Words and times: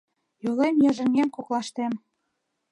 Йолем-йыжыҥем 0.43 1.29
коклаштем. 1.35 1.93